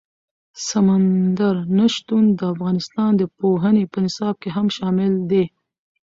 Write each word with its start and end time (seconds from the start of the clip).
سمندر 0.67 1.55
نه 1.77 1.85
شتون 1.95 2.23
د 2.37 2.39
افغانستان 2.53 3.11
د 3.17 3.23
پوهنې 3.37 3.83
په 3.91 3.97
نصاب 4.05 4.35
کې 4.41 4.49
هم 4.55 4.67
شامل 4.77 5.11
دي. 5.31 5.43